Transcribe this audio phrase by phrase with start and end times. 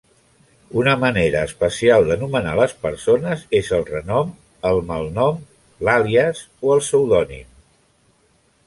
[0.83, 4.33] Una manera especial d'anomenar les persones és el renom,
[4.71, 5.45] el malnom,
[5.91, 7.51] l'àlies o el pseudònim.